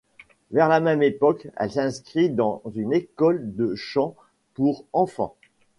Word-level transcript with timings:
Vers 0.49 0.67
la 0.67 0.79
même 0.79 1.03
époque, 1.03 1.47
elle 1.57 1.71
s'inscrit 1.71 2.31
dans 2.31 2.63
une 2.73 2.91
école 2.91 3.55
de 3.55 3.75
chant 3.75 4.15
pour 4.55 4.83
enfants. 4.93 5.35